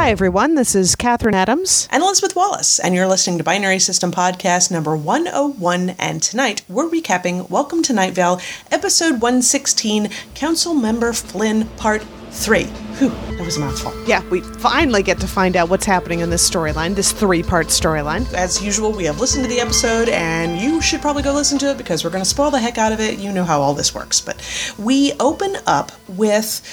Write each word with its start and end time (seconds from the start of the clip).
Hi, 0.00 0.10
everyone. 0.10 0.54
This 0.54 0.74
is 0.74 0.96
Catherine 0.96 1.34
Adams. 1.34 1.86
and 1.90 2.02
Elizabeth 2.02 2.34
Wallace, 2.34 2.78
and 2.78 2.94
you're 2.94 3.06
listening 3.06 3.36
to 3.36 3.44
Binary 3.44 3.78
System 3.78 4.10
Podcast 4.10 4.70
number 4.70 4.96
101. 4.96 5.90
And 5.98 6.22
tonight 6.22 6.62
we're 6.70 6.88
recapping 6.88 7.50
Welcome 7.50 7.82
to 7.82 7.92
Night 7.92 8.14
Vale, 8.14 8.40
episode 8.70 9.20
116, 9.20 10.08
Council 10.34 10.72
Member 10.72 11.12
Flynn, 11.12 11.66
Part 11.76 12.02
3. 12.30 12.64
Whew, 12.64 13.10
that 13.10 13.44
was 13.44 13.58
a 13.58 13.60
mouthful. 13.60 13.92
Yeah, 14.06 14.26
we 14.30 14.40
finally 14.40 15.02
get 15.02 15.20
to 15.20 15.28
find 15.28 15.54
out 15.54 15.68
what's 15.68 15.84
happening 15.84 16.20
in 16.20 16.30
this 16.30 16.48
storyline, 16.48 16.94
this 16.94 17.12
three 17.12 17.42
part 17.42 17.66
storyline. 17.66 18.32
As 18.32 18.62
usual, 18.62 18.92
we 18.92 19.04
have 19.04 19.20
listened 19.20 19.44
to 19.44 19.50
the 19.50 19.60
episode, 19.60 20.08
and 20.08 20.58
you 20.58 20.80
should 20.80 21.02
probably 21.02 21.22
go 21.22 21.34
listen 21.34 21.58
to 21.58 21.72
it 21.72 21.76
because 21.76 22.04
we're 22.04 22.10
going 22.10 22.24
to 22.24 22.30
spoil 22.30 22.50
the 22.50 22.58
heck 22.58 22.78
out 22.78 22.92
of 22.92 23.00
it. 23.00 23.18
You 23.18 23.32
know 23.32 23.44
how 23.44 23.60
all 23.60 23.74
this 23.74 23.94
works. 23.94 24.22
But 24.22 24.40
we 24.78 25.12
open 25.20 25.58
up 25.66 25.92
with. 26.08 26.66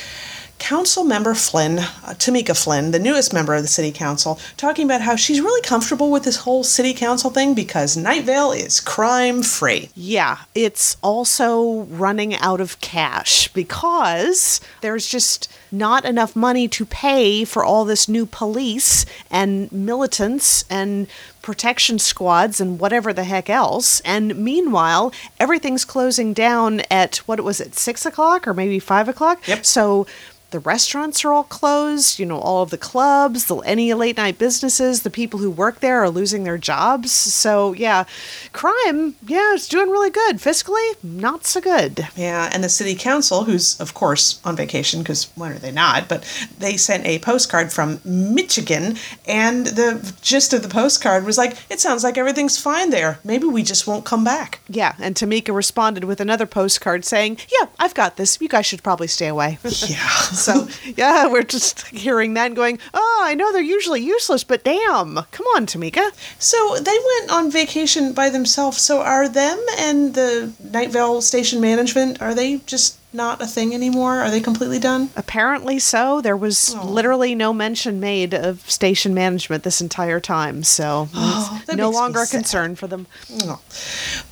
Council 0.60 1.04
member 1.04 1.34
Flynn, 1.34 1.80
uh, 1.80 2.16
Tamika 2.18 2.56
Flynn, 2.62 2.92
the 2.92 3.00
newest 3.00 3.32
member 3.34 3.54
of 3.54 3.62
the 3.62 3.68
city 3.68 3.92
council, 3.92 4.40
talking 4.58 4.86
about 4.86 5.02
how 5.02 5.16
she's 5.16 5.40
really 5.40 5.62
comfortable 5.62 6.12
with 6.12 6.24
this 6.24 6.38
whole 6.38 6.64
city 6.64 6.94
council 6.94 7.30
thing 7.30 7.54
because 7.54 7.96
Night 7.96 8.26
Vale 8.26 8.52
is 8.52 8.80
crime 8.80 9.44
free. 9.44 9.90
Yeah, 9.96 10.40
it's 10.56 10.98
also 11.02 11.84
running 11.84 12.36
out 12.36 12.60
of 12.60 12.82
cash 12.82 13.48
because 13.50 14.60
there's 14.82 15.08
just 15.08 15.48
not 15.72 16.06
enough 16.06 16.36
money 16.36 16.68
to 16.68 16.86
pay 16.86 17.44
for 17.46 17.64
all 17.64 17.86
this 17.86 18.08
new 18.08 18.26
police 18.26 19.06
and 19.30 19.72
militants 19.72 20.66
and 20.70 21.08
protection 21.42 21.98
squads 22.00 22.60
and 22.60 22.80
whatever 22.80 23.14
the 23.14 23.24
heck 23.24 23.50
else. 23.50 24.02
And 24.02 24.36
meanwhile, 24.38 25.14
everything's 25.40 25.86
closing 25.86 26.34
down 26.34 26.82
at 26.92 27.18
what 27.28 27.42
was 27.42 27.60
it, 27.62 27.76
six 27.76 28.06
o'clock 28.06 28.48
or 28.48 28.54
maybe 28.54 28.80
five 28.80 29.08
o'clock? 29.08 29.48
Yep. 29.48 29.66
So 29.66 30.08
the 30.50 30.60
restaurants 30.60 31.26
are 31.26 31.34
all 31.34 31.44
closed, 31.44 32.20
you 32.20 32.26
know, 32.26 32.40
all 32.40 32.64
of 32.64 32.70
the 32.70 32.78
clubs, 32.78 33.46
the, 33.46 33.58
any 33.58 33.94
late 33.94 34.16
night 34.18 34.38
businesses, 34.38 35.02
the 35.02 35.10
people 35.10 35.40
who 35.40 35.52
work 35.52 35.82
there 35.82 36.02
are 36.02 36.10
losing 36.10 36.46
their 36.46 36.58
jobs. 36.58 37.12
So, 37.12 37.74
yeah, 37.74 38.06
crime, 38.54 39.16
yeah, 39.26 39.54
it's 39.54 39.68
doing 39.68 39.90
really 39.90 40.10
good. 40.10 40.38
Fiscally, 40.38 41.04
not 41.04 41.46
so 41.46 41.60
good. 41.60 42.08
Yeah, 42.16 42.50
and 42.54 42.64
the 42.64 42.70
city 42.70 42.96
council, 42.96 43.44
who's 43.44 43.80
of 43.82 43.94
course 43.94 44.40
on 44.46 44.56
vacation 44.56 45.02
because 45.02 45.36
they 45.58 45.72
not? 45.72 46.08
But 46.08 46.24
they 46.60 46.78
sent 46.78 47.06
a 47.06 47.20
postcard 47.20 47.72
from 47.72 48.00
Michigan, 48.04 48.98
and 49.28 49.68
the 49.68 50.16
gist 50.22 50.54
of 50.54 50.64
the 50.64 50.70
postcard 50.70 51.26
was 51.26 51.38
like, 51.38 51.56
"It 51.70 51.80
sounds 51.80 52.04
like 52.04 52.18
everything's 52.18 52.58
fine 52.58 52.90
there. 52.90 53.20
Maybe 53.24 53.46
we 53.48 53.64
just 53.64 53.88
won't 53.88 54.06
come 54.06 54.24
back." 54.24 54.60
Yeah, 54.70 54.94
and 55.00 55.16
Tamika 55.16 55.54
responded 55.54 56.04
with 56.04 56.20
another 56.22 56.46
postcard 56.46 57.06
saying, 57.06 57.38
Yeah, 57.60 57.68
I've 57.80 57.94
got 57.94 58.18
this. 58.18 58.38
You 58.42 58.48
guys 58.48 58.66
should 58.66 58.84
probably 58.84 59.08
stay 59.08 59.28
away. 59.28 59.58
Yeah. 59.88 60.08
so, 60.08 60.68
yeah, 60.98 61.28
we're 61.28 61.44
just 61.44 61.88
hearing 61.88 62.34
that 62.34 62.48
and 62.48 62.56
going, 62.56 62.80
Oh, 62.94 63.22
I 63.24 63.36
know 63.36 63.52
they're 63.54 63.62
usually 63.62 64.02
useless, 64.02 64.44
but 64.44 64.64
damn. 64.64 65.16
Come 65.32 65.46
on, 65.56 65.66
Tamika. 65.66 66.12
So 66.40 66.76
they 66.78 66.98
went 67.20 67.32
on 67.32 67.52
vacation 67.52 68.12
by 68.14 68.30
themselves. 68.30 68.82
So 68.82 69.02
are 69.02 69.30
them 69.30 69.64
and 69.78 70.14
the 70.14 70.52
Night 70.72 70.92
Vale 70.92 71.22
station 71.22 71.62
management 71.62 72.22
are 72.22 72.34
they 72.34 72.58
just 72.66 72.97
not 73.14 73.42
a 73.42 73.48
thing 73.48 73.74
anymore? 73.74 74.20
Are 74.20 74.30
they 74.30 74.40
completely 74.42 74.80
done? 74.80 75.10
Apparently 75.16 75.80
so. 75.80 76.22
There 76.22 76.38
was 76.38 76.76
Oh. 76.78 76.86
literally 76.86 77.34
no 77.36 77.54
mention 77.54 78.00
made 78.00 78.34
of 78.34 78.70
station 78.70 79.14
management 79.14 79.64
this 79.64 79.82
entire 79.82 80.20
time, 80.20 80.64
so 80.64 81.10
Oh, 81.16 81.62
no 81.74 81.90
longer 81.90 82.20
a 82.22 82.28
concern 82.28 82.76
for 82.76 82.88
them. 82.88 83.08
No. 83.46 83.60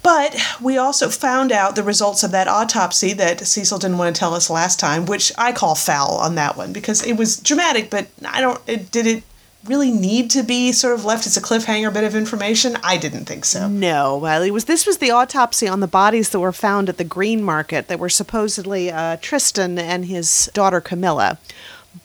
But 0.03 0.35
we 0.61 0.77
also 0.77 1.09
found 1.09 1.51
out 1.51 1.75
the 1.75 1.83
results 1.83 2.23
of 2.23 2.31
that 2.31 2.47
autopsy 2.47 3.13
that 3.13 3.47
Cecil 3.47 3.79
didn't 3.79 3.97
want 3.97 4.15
to 4.15 4.19
tell 4.19 4.33
us 4.35 4.49
last 4.49 4.79
time, 4.79 5.05
which 5.05 5.31
I 5.37 5.51
call 5.51 5.75
foul 5.75 6.11
on 6.17 6.35
that 6.35 6.55
one 6.57 6.73
because 6.73 7.01
it 7.03 7.13
was 7.13 7.37
dramatic, 7.37 7.89
but 7.89 8.07
I 8.25 8.41
don't. 8.41 8.59
It, 8.67 8.91
did 8.91 9.07
it 9.07 9.23
really 9.66 9.91
need 9.91 10.30
to 10.31 10.44
be 10.44 10.71
sort 10.71 10.94
of 10.94 11.05
left 11.05 11.25
as 11.25 11.38
a 11.38 11.41
cliffhanger 11.41 11.94
bit 11.94 12.03
of 12.03 12.16
information? 12.16 12.77
I 12.83 12.97
didn't 12.97 13.25
think 13.25 13.45
so. 13.45 13.67
No, 13.67 14.17
well, 14.17 14.41
it 14.44 14.52
was 14.52 14.66
this 14.66 14.85
was 14.85 14.97
the 14.99 15.11
autopsy 15.11 15.67
on 15.67 15.79
the 15.79 15.88
bodies 15.88 16.29
that 16.29 16.39
were 16.39 16.51
found 16.51 16.89
at 16.89 16.97
the 16.97 17.03
Green 17.03 17.44
Market 17.44 17.88
that 17.88 18.00
were 18.00 18.09
supposedly 18.09 18.91
uh, 18.91 19.17
Tristan 19.22 19.78
and 19.79 20.06
his 20.06 20.50
daughter 20.53 20.81
Camilla, 20.81 21.38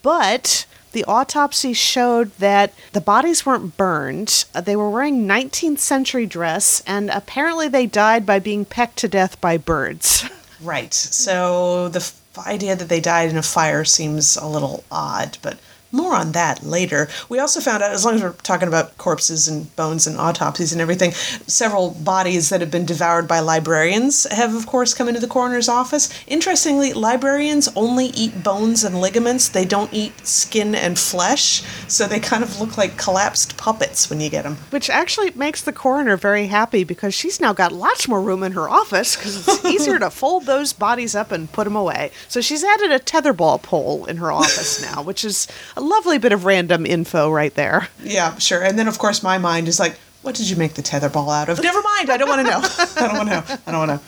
but. 0.02 0.66
The 0.92 1.04
autopsy 1.04 1.72
showed 1.72 2.36
that 2.38 2.74
the 2.94 3.00
bodies 3.00 3.46
weren't 3.46 3.76
burned. 3.76 4.44
Uh, 4.52 4.60
They 4.60 4.74
were 4.74 4.90
wearing 4.90 5.24
19th 5.24 5.78
century 5.78 6.26
dress, 6.26 6.82
and 6.84 7.10
apparently 7.10 7.68
they 7.68 7.86
died 7.86 8.26
by 8.26 8.40
being 8.40 8.64
pecked 8.64 8.96
to 8.98 9.06
death 9.08 9.40
by 9.40 9.56
birds. 9.56 10.24
Right. 10.60 10.92
So 10.92 11.88
the 11.90 12.00
f- 12.00 12.20
idea 12.44 12.74
that 12.74 12.88
they 12.88 12.98
died 13.00 13.30
in 13.30 13.36
a 13.38 13.42
fire 13.42 13.84
seems 13.84 14.36
a 14.36 14.46
little 14.48 14.82
odd, 14.90 15.38
but 15.42 15.58
more 15.92 16.14
on 16.14 16.32
that 16.32 16.62
later. 16.62 17.08
We 17.28 17.38
also 17.38 17.60
found 17.60 17.82
out, 17.82 17.92
as 17.92 18.04
long 18.04 18.14
as 18.14 18.22
we're 18.22 18.32
talking 18.32 18.68
about 18.68 18.96
corpses 18.98 19.48
and 19.48 19.74
bones 19.76 20.06
and 20.06 20.16
autopsies 20.16 20.72
and 20.72 20.80
everything, 20.80 21.12
several 21.12 21.90
bodies 21.90 22.48
that 22.50 22.60
have 22.60 22.70
been 22.70 22.86
devoured 22.86 23.26
by 23.26 23.40
librarians 23.40 24.24
have, 24.30 24.54
of 24.54 24.66
course, 24.66 24.94
come 24.94 25.08
into 25.08 25.20
the 25.20 25.26
coroner's 25.26 25.68
office. 25.68 26.12
Interestingly, 26.26 26.92
librarians 26.92 27.68
only 27.76 28.06
eat 28.06 28.42
bones 28.42 28.84
and 28.84 29.00
ligaments, 29.00 29.48
they 29.48 29.64
don't 29.64 29.92
eat 29.92 30.26
skin 30.26 30.74
and 30.74 30.98
flesh, 30.98 31.62
so 31.88 32.06
they 32.06 32.20
kind 32.20 32.42
of 32.42 32.60
look 32.60 32.76
like 32.76 32.96
collapsed 32.96 33.56
puppets 33.56 34.08
when 34.08 34.20
you 34.20 34.30
get 34.30 34.44
them. 34.44 34.56
Which 34.70 34.90
actually 34.90 35.30
makes 35.32 35.62
the 35.62 35.72
coroner 35.72 36.16
very 36.16 36.46
happy 36.46 36.84
because 36.84 37.14
she's 37.14 37.40
now 37.40 37.52
got 37.52 37.72
lots 37.72 38.08
more 38.08 38.20
room 38.20 38.42
in 38.42 38.52
her 38.52 38.68
office 38.68 39.16
because 39.16 39.46
it's 39.48 39.64
easier 39.64 39.98
to 39.98 40.10
fold 40.10 40.46
those 40.46 40.72
bodies 40.72 41.14
up 41.14 41.32
and 41.32 41.50
put 41.52 41.64
them 41.64 41.76
away. 41.76 42.10
So 42.28 42.40
she's 42.40 42.64
added 42.64 42.92
a 42.92 42.98
tetherball 42.98 43.62
pole 43.62 44.04
in 44.06 44.18
her 44.18 44.30
office 44.30 44.82
now, 44.82 45.02
which 45.02 45.24
is 45.24 45.48
a 45.80 45.82
lovely 45.82 46.18
bit 46.18 46.32
of 46.32 46.44
random 46.44 46.84
info 46.86 47.30
right 47.30 47.54
there. 47.54 47.88
Yeah, 48.04 48.36
sure. 48.38 48.62
And 48.62 48.78
then, 48.78 48.86
of 48.86 48.98
course, 48.98 49.22
my 49.22 49.38
mind 49.38 49.66
is 49.66 49.80
like, 49.80 49.98
what 50.22 50.34
did 50.34 50.50
you 50.50 50.56
make 50.56 50.74
the 50.74 50.82
tether 50.82 51.08
ball 51.08 51.30
out 51.30 51.48
of? 51.48 51.62
Never 51.62 51.80
mind. 51.96 52.10
I 52.10 52.18
don't 52.18 52.28
want 52.28 52.40
to 52.46 52.50
know. 52.50 52.60
I 52.62 53.08
don't 53.08 53.16
want 53.16 53.28
to 53.30 53.34
know. 53.34 53.58
I 53.66 53.70
don't 53.70 53.88
want 53.88 53.90
to 53.90 53.96
know. 53.96 54.02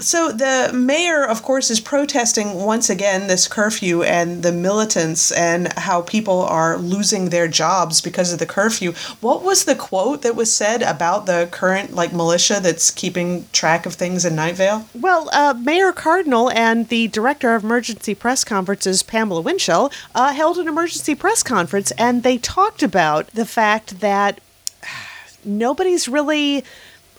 So 0.00 0.32
the 0.32 0.70
mayor, 0.72 1.24
of 1.24 1.42
course, 1.42 1.70
is 1.70 1.78
protesting 1.78 2.54
once 2.54 2.88
again 2.88 3.26
this 3.26 3.46
curfew 3.46 4.02
and 4.02 4.42
the 4.42 4.52
militants 4.52 5.30
and 5.30 5.72
how 5.74 6.02
people 6.02 6.40
are 6.40 6.78
losing 6.78 7.28
their 7.28 7.48
jobs 7.48 8.00
because 8.00 8.32
of 8.32 8.38
the 8.38 8.46
curfew. 8.46 8.92
What 9.20 9.42
was 9.42 9.64
the 9.64 9.74
quote 9.74 10.22
that 10.22 10.34
was 10.34 10.52
said 10.52 10.82
about 10.82 11.26
the 11.26 11.48
current 11.50 11.94
like 11.94 12.12
militia 12.12 12.60
that's 12.62 12.90
keeping 12.90 13.46
track 13.52 13.84
of 13.84 13.94
things 13.94 14.24
in 14.24 14.34
Night 14.34 14.56
Vale? 14.56 14.86
Well, 14.94 15.28
uh, 15.32 15.54
Mayor 15.54 15.92
Cardinal 15.92 16.50
and 16.50 16.88
the 16.88 17.08
director 17.08 17.54
of 17.54 17.64
emergency 17.64 18.14
press 18.14 18.42
conferences, 18.42 19.02
Pamela 19.02 19.42
Winchell, 19.42 19.92
uh, 20.14 20.32
held 20.32 20.58
an 20.58 20.68
emergency 20.68 21.14
press 21.14 21.42
conference 21.42 21.90
and 21.92 22.22
they 22.22 22.38
talked 22.38 22.82
about 22.82 23.26
the 23.28 23.46
fact 23.46 24.00
that 24.00 24.40
nobody's 25.44 26.08
really 26.08 26.64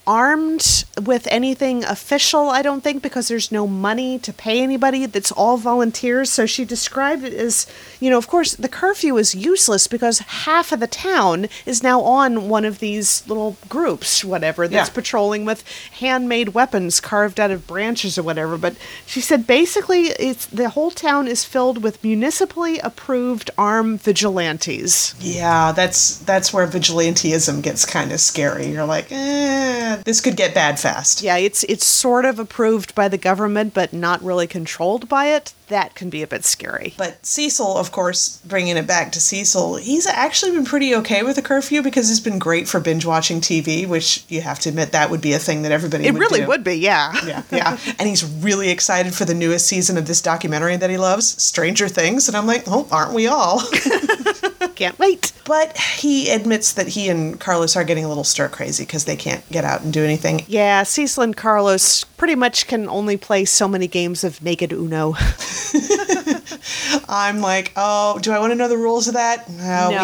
armed 0.08 0.84
with 1.02 1.28
anything 1.32 1.84
official, 1.84 2.50
I 2.50 2.62
don't 2.62 2.82
think, 2.84 3.02
because 3.02 3.28
there's 3.28 3.52
no 3.52 3.68
money 3.68 4.20
to 4.20 4.34
pay 4.34 4.62
anybody. 4.62 5.06
That's 5.06 5.32
all 5.32 5.58
volunteers. 5.58 6.30
So 6.30 6.46
she 6.46 6.66
described 6.66 7.24
it 7.24 7.34
as, 7.34 7.68
you 8.00 8.10
know, 8.10 8.18
of 8.18 8.28
course, 8.28 8.56
the 8.56 8.68
curfew 8.68 9.18
is 9.18 9.34
useless 9.36 9.88
because 9.88 10.20
half 10.20 10.72
of 10.72 10.80
the 10.80 10.88
town 10.88 11.48
is 11.66 11.84
now 11.84 12.02
on 12.02 12.50
one 12.50 12.66
of 12.66 12.80
these 12.80 13.24
little 13.28 13.58
groups, 13.70 14.24
whatever, 14.24 14.68
that's 14.68 14.90
Yeah. 14.90 14.94
patrolling 14.94 15.46
with 15.46 15.64
handmade 16.00 16.50
weapons 16.54 17.00
carved 17.00 17.40
out 17.40 17.52
of 17.52 17.68
branches 17.68 18.18
or 18.18 18.24
whatever. 18.24 18.58
But 18.58 18.76
she 19.06 19.22
said 19.22 19.48
basically 19.48 20.08
it's 20.20 20.46
the 20.48 20.70
whole 20.70 20.92
town 20.92 21.28
is 21.28 21.44
filled 21.44 21.84
with 21.84 22.04
municipally 22.04 22.80
approved 22.80 23.50
armed 23.58 24.02
vigilantes. 24.02 25.14
Yeah, 25.20 25.72
that's 25.72 26.16
that's 26.18 26.52
where 26.54 26.68
vigilantism 26.68 27.62
gets 27.62 27.86
kind 27.86 28.12
of 28.12 28.20
scary. 28.20 28.68
You're 28.68 28.86
like, 28.86 29.08
eh, 29.12 29.91
this 29.98 30.22
could 30.22 30.36
get 30.36 30.54
bad 30.54 30.80
fast. 30.80 31.22
Yeah, 31.22 31.38
it's 31.38 31.64
it's 31.66 31.86
sort 31.86 32.26
of 32.26 32.40
approved 32.40 32.96
by 32.96 33.08
the 33.08 33.18
government, 33.18 33.74
but 33.74 33.94
not 33.94 34.22
really 34.24 34.48
controlled 34.48 35.08
by 35.10 35.28
it. 35.28 35.54
That 35.68 35.96
can 35.96 36.10
be 36.10 36.22
a 36.22 36.28
bit 36.28 36.44
scary. 36.44 36.94
But 36.98 37.26
Cecil, 37.26 37.78
of 37.78 37.94
course, 37.94 38.42
bringing 38.46 38.76
it 38.76 38.86
back 38.86 39.14
to 39.14 39.22
Cecil, 39.22 39.78
he's 39.78 40.06
actually 40.06 40.52
been 40.52 40.66
pretty 40.66 40.94
okay 40.96 41.24
with 41.24 41.38
the 41.38 41.42
curfew 41.42 41.82
because 41.82 42.12
it's 42.12 42.20
been 42.20 42.40
great 42.40 42.68
for 42.68 42.82
binge 42.82 43.06
watching 43.06 43.40
TV, 43.40 43.88
which 43.88 44.26
you 44.28 44.42
have 44.42 44.60
to 44.60 44.70
admit 44.70 44.92
that 44.92 45.10
would 45.10 45.22
be 45.22 45.32
a 45.32 45.40
thing 45.40 45.62
that 45.62 45.72
everybody 45.72 46.06
It 46.06 46.12
would 46.12 46.20
really 46.20 46.42
do. 46.42 46.48
would 46.48 46.64
be, 46.66 46.74
yeah. 46.76 47.14
Yeah, 47.26 47.44
yeah. 47.52 47.78
and 48.00 48.10
he's 48.10 48.26
really 48.26 48.70
excited 48.70 49.14
for 49.14 49.24
the 49.24 49.34
newest 49.34 49.66
season 49.66 49.98
of 49.98 50.08
this 50.08 50.22
documentary 50.22 50.76
that 50.76 50.90
he 50.90 50.98
loves, 50.98 51.42
Stranger 51.42 51.88
Things. 51.88 52.28
And 52.28 52.36
I'm 52.36 52.48
like, 52.48 52.64
oh, 52.68 52.86
aren't 52.92 53.14
we 53.14 53.28
all? 53.28 53.62
Can't 54.82 54.98
wait. 54.98 55.32
but 55.46 55.78
he 55.78 56.32
admits 56.32 56.74
that 56.74 56.88
he 56.88 57.08
and 57.08 57.40
Carlos 57.40 57.76
are 57.76 57.84
getting 57.84 58.04
a 58.04 58.08
little 58.08 58.24
stir 58.24 58.50
crazy 58.50 58.84
because 58.84 59.06
they 59.06 59.16
can't 59.16 59.48
get 59.52 59.64
out 59.64 59.82
and 59.82 59.94
do 59.94 60.04
anything. 60.04 60.44
Yeah, 60.48 60.82
Cecil 60.82 61.22
and 61.22 61.38
Carlos 61.38 62.04
pretty 62.04 62.34
much 62.34 62.66
can 62.66 62.90
only 62.90 63.16
play 63.16 63.46
so 63.46 63.68
many 63.68 63.88
games 63.88 64.24
of 64.24 64.42
naked 64.42 64.74
Uno. 64.74 65.14
I'm 67.08 67.42
like, 67.42 67.74
oh, 67.76 68.18
do 68.24 68.32
I 68.32 68.40
want 68.40 68.54
to 68.54 68.56
know 68.56 68.68
the 68.68 68.78
rules 68.78 69.08
of 69.08 69.14
that? 69.14 69.48
No, 69.50 69.90
we 69.90 69.96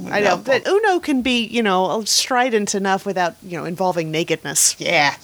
need 0.00 0.08
to. 0.08 0.12
I 0.12 0.20
know. 0.20 0.36
no. 0.36 0.42
But 0.42 0.66
Uno 0.66 0.98
can 0.98 1.22
be, 1.22 1.44
you 1.44 1.62
know, 1.62 2.02
strident 2.04 2.74
enough 2.74 3.06
without, 3.06 3.36
you 3.44 3.56
know, 3.56 3.64
involving 3.64 4.10
nakedness. 4.10 4.74
Yeah, 4.80 5.14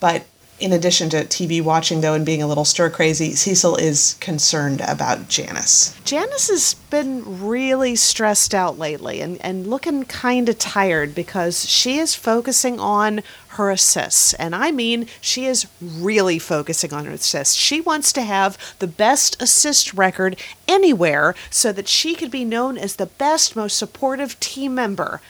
but 0.00 0.26
in 0.60 0.72
addition 0.72 1.08
to 1.10 1.24
TV 1.24 1.62
watching, 1.62 2.00
though, 2.00 2.14
and 2.14 2.26
being 2.26 2.42
a 2.42 2.46
little 2.46 2.64
stir 2.64 2.90
crazy, 2.90 3.34
Cecil 3.34 3.76
is 3.76 4.16
concerned 4.20 4.80
about 4.86 5.28
Janice. 5.28 5.98
Janice 6.04 6.48
has 6.48 6.74
been 6.74 7.44
really 7.44 7.94
stressed 7.94 8.54
out 8.54 8.78
lately 8.78 9.20
and, 9.20 9.40
and 9.40 9.66
looking 9.66 10.04
kind 10.04 10.48
of 10.48 10.58
tired 10.58 11.14
because 11.14 11.68
she 11.68 11.98
is 11.98 12.14
focusing 12.14 12.80
on 12.80 13.22
her 13.50 13.70
assists. 13.70 14.34
And 14.34 14.54
I 14.54 14.70
mean, 14.70 15.06
she 15.20 15.46
is 15.46 15.66
really 15.80 16.38
focusing 16.38 16.92
on 16.92 17.04
her 17.04 17.12
assists. 17.12 17.54
She 17.54 17.80
wants 17.80 18.12
to 18.14 18.22
have 18.22 18.58
the 18.78 18.86
best 18.86 19.40
assist 19.40 19.94
record 19.94 20.36
anywhere 20.66 21.34
so 21.50 21.72
that 21.72 21.88
she 21.88 22.14
could 22.14 22.30
be 22.30 22.44
known 22.44 22.76
as 22.76 22.96
the 22.96 23.06
best, 23.06 23.54
most 23.54 23.76
supportive 23.76 24.38
team 24.40 24.74
member. 24.74 25.20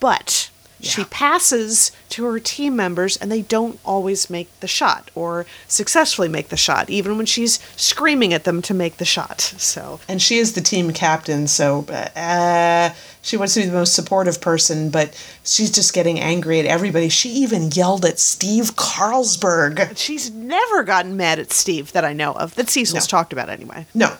But 0.00 0.50
she 0.84 1.04
passes 1.04 1.90
to 2.10 2.24
her 2.24 2.38
team 2.38 2.76
members 2.76 3.16
and 3.16 3.30
they 3.32 3.42
don't 3.42 3.78
always 3.84 4.30
make 4.30 4.48
the 4.60 4.68
shot 4.68 5.10
or 5.14 5.46
successfully 5.68 6.28
make 6.28 6.48
the 6.48 6.56
shot, 6.56 6.88
even 6.90 7.16
when 7.16 7.26
she's 7.26 7.58
screaming 7.76 8.32
at 8.32 8.44
them 8.44 8.62
to 8.62 8.74
make 8.74 8.98
the 8.98 9.04
shot. 9.04 9.40
So 9.40 10.00
And 10.08 10.20
she 10.22 10.38
is 10.38 10.52
the 10.54 10.60
team 10.60 10.92
captain, 10.92 11.46
so 11.46 11.84
uh, 11.88 12.90
she 13.22 13.36
wants 13.36 13.54
to 13.54 13.60
be 13.60 13.66
the 13.66 13.72
most 13.72 13.94
supportive 13.94 14.40
person, 14.40 14.90
but 14.90 15.14
she's 15.44 15.70
just 15.70 15.92
getting 15.94 16.20
angry 16.20 16.60
at 16.60 16.66
everybody. 16.66 17.08
She 17.08 17.30
even 17.30 17.70
yelled 17.72 18.04
at 18.04 18.18
Steve 18.18 18.76
Carlsberg. 18.76 19.96
she's 19.96 20.30
never 20.30 20.82
gotten 20.82 21.16
mad 21.16 21.38
at 21.38 21.52
Steve 21.52 21.92
that 21.92 22.04
I 22.04 22.12
know 22.12 22.32
of, 22.32 22.54
that 22.56 22.68
Cecil's 22.68 23.04
No. 23.06 23.08
talked 23.18 23.32
about 23.32 23.48
anyway. 23.48 23.86
No. 23.94 24.14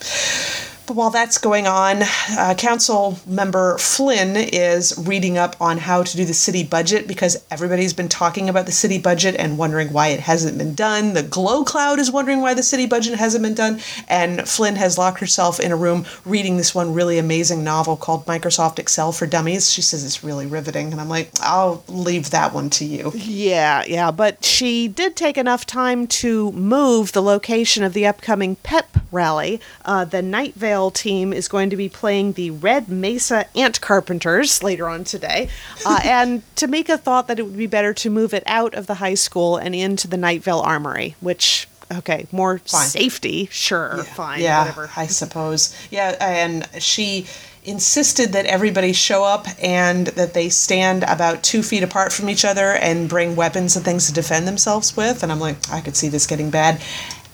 But 0.87 0.97
while 0.97 1.11
that's 1.11 1.39
going 1.39 1.67
on, 1.67 2.03
uh, 2.39 2.55
council 2.59 3.19
member 3.27 3.79
Flynn 3.79 4.37
is 4.37 5.03
reading 5.07 5.39
up 5.39 5.57
on 5.61 5.79
how 5.79 6.03
to 6.03 6.17
do 6.17 6.27
the 6.27 6.35
city 6.35 6.63
budget 6.63 7.09
because 7.09 7.43
everybody's 7.51 7.95
been 7.95 8.11
talking 8.11 8.51
about 8.51 8.67
the 8.67 8.73
city 8.73 8.99
budget 8.99 9.35
and 9.39 9.57
wondering 9.57 9.93
why 9.93 10.09
it 10.09 10.21
hasn't 10.21 10.59
been 10.59 10.75
done. 10.75 11.15
The 11.15 11.23
Glow 11.23 11.65
Cloud 11.65 11.99
is 11.99 12.11
wondering 12.11 12.43
why 12.43 12.53
the 12.53 12.63
city 12.63 12.87
budget 12.87 13.15
hasn't 13.15 13.43
been 13.43 13.55
done. 13.55 13.81
And 14.09 14.47
Flynn 14.47 14.77
has 14.77 14.99
locked 14.99 15.21
herself 15.21 15.59
in 15.59 15.73
a 15.73 15.77
room 15.77 16.05
reading 16.27 16.59
this 16.59 16.75
one 16.75 16.93
really 16.93 17.19
amazing 17.19 17.65
novel 17.65 17.97
called 17.97 18.27
Microsoft 18.27 18.79
Excel 18.79 19.13
for 19.13 19.27
Dummies. 19.27 19.73
She 19.73 19.81
says 19.81 20.05
it's 20.05 20.23
really 20.23 20.47
riveting. 20.47 20.93
And 20.93 21.01
I'm 21.01 21.09
like, 21.09 21.31
I'll 21.41 21.83
leave 21.89 22.31
that 22.31 22.53
one 22.53 22.69
to 22.71 22.85
you. 22.85 23.13
Yeah, 23.15 23.85
yeah, 23.87 24.11
but 24.11 24.45
she 24.45 24.89
did 24.89 25.17
take 25.17 25.39
enough 25.39 25.65
time 25.65 26.07
to 26.07 26.53
move 26.53 27.13
the 27.13 27.23
location 27.23 27.83
of 27.83 27.95
the 27.95 28.07
upcoming 28.07 28.57
PEP 28.57 28.99
rally. 29.15 29.61
Uh, 29.85 30.05
the 30.05 30.21
Night 30.21 30.55
Vale 30.55 30.91
team 30.91 31.33
is 31.33 31.49
going 31.49 31.71
to 31.71 31.77
be 31.77 31.89
playing 31.89 32.33
the 32.33 32.51
Red 32.51 32.89
Mesa 32.89 33.47
Ant 33.57 33.81
Carpenters 33.81 34.63
later 34.63 34.89
on 34.89 35.05
today. 35.05 35.49
Uh, 35.87 36.01
and 36.05 36.43
Tamika 36.57 37.01
thought 37.01 37.29
that 37.29 37.39
it 37.39 37.45
would 37.45 37.57
be 37.57 37.67
better 37.67 37.95
to 37.95 38.11
move 38.11 38.35
it 38.35 38.43
out 38.47 38.75
of 38.75 38.87
the 38.87 38.95
high 38.95 39.15
school 39.15 39.57
and 39.57 39.75
into 39.75 40.09
the 40.09 40.17
Night 40.17 40.43
Vale 40.43 40.61
Armory, 40.61 41.15
which, 41.21 41.69
okay, 41.91 42.27
more 42.33 42.59
Fine. 42.59 42.87
safety, 42.89 43.49
sure, 43.51 44.05
fine, 44.05 44.43
yeah, 44.43 44.61
whatever. 44.61 44.91
I 44.97 45.07
suppose. 45.07 45.75
Yeah, 45.91 46.17
and 46.21 46.69
she 46.83 47.27
insisted 47.65 48.33
that 48.33 48.45
everybody 48.47 48.93
show 48.93 49.25
up 49.25 49.47
and 49.63 50.09
that 50.09 50.35
they 50.35 50.49
stand 50.49 51.03
about 51.05 51.43
two 51.43 51.63
feet 51.63 51.83
apart 51.83 52.13
from 52.13 52.29
each 52.29 52.45
other 52.45 52.73
and 52.73 53.09
bring 53.09 53.35
weapons 53.37 53.75
and 53.75 53.85
things 53.85 54.07
to 54.07 54.13
defend 54.13 54.47
themselves 54.47 54.97
with. 54.97 55.23
And 55.23 55.33
I'm 55.33 55.41
like, 55.41 55.57
I 55.71 55.81
could 55.81 55.97
see 55.97 56.09
this 56.09 56.27
getting 56.27 56.51
bad. 56.51 56.81